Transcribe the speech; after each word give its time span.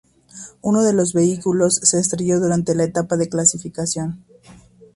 Uno 0.61 0.81
de 0.81 0.93
los 0.93 1.13
vehículos 1.13 1.75
se 1.75 1.99
estrelló 1.99 2.39
durante 2.39 2.73
la 2.73 2.85
etapa 2.85 3.17
de 3.17 3.29
clasificación. 3.29 4.25